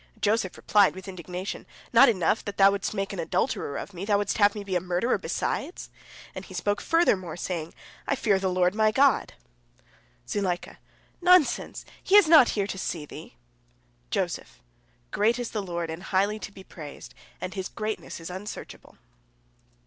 [0.19, 4.17] Joseph replied with indignation, "Not enough that thou wouldst make an adulterer of me, thou
[4.17, 5.91] wouldst have me be a murderer, besides?"
[6.33, 7.75] And he spoke furthermore, saying,
[8.07, 9.33] "I fear the Lord my God!"
[10.27, 10.79] Zuleika:
[11.21, 11.85] "Nonsense!
[12.03, 13.35] He is not here to see thee!
[14.09, 14.59] Joseph:
[15.11, 18.97] "Great is the Lord and highly to be praised, and His greatness is unsearchable."